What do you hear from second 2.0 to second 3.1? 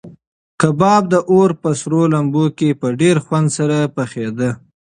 لمبو کې په